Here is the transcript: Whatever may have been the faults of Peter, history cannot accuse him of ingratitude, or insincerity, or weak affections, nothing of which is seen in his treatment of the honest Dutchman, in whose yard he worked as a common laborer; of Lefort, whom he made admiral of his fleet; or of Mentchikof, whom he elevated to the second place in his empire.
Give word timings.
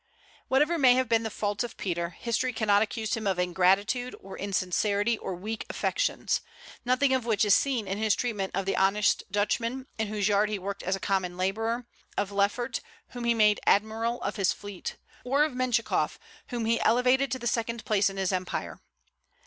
Whatever 0.47 0.79
may 0.79 0.95
have 0.95 1.07
been 1.07 1.21
the 1.21 1.29
faults 1.29 1.63
of 1.63 1.77
Peter, 1.77 2.09
history 2.09 2.51
cannot 2.53 2.81
accuse 2.81 3.13
him 3.15 3.27
of 3.27 3.37
ingratitude, 3.37 4.15
or 4.19 4.35
insincerity, 4.35 5.15
or 5.15 5.35
weak 5.35 5.63
affections, 5.69 6.41
nothing 6.83 7.13
of 7.13 7.23
which 7.27 7.45
is 7.45 7.53
seen 7.53 7.87
in 7.87 7.99
his 7.99 8.15
treatment 8.15 8.55
of 8.55 8.65
the 8.65 8.75
honest 8.75 9.21
Dutchman, 9.31 9.85
in 9.99 10.07
whose 10.07 10.27
yard 10.27 10.49
he 10.49 10.57
worked 10.57 10.81
as 10.81 10.95
a 10.95 10.99
common 10.99 11.37
laborer; 11.37 11.85
of 12.17 12.31
Lefort, 12.31 12.81
whom 13.09 13.25
he 13.25 13.35
made 13.35 13.59
admiral 13.67 14.19
of 14.23 14.37
his 14.37 14.51
fleet; 14.53 14.97
or 15.23 15.43
of 15.43 15.53
Mentchikof, 15.53 16.17
whom 16.47 16.65
he 16.65 16.81
elevated 16.81 17.29
to 17.31 17.37
the 17.37 17.45
second 17.45 17.85
place 17.85 18.09
in 18.09 18.17
his 18.17 18.31
empire. 18.33 18.81